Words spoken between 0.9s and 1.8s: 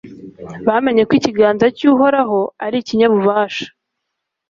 ko ikiganza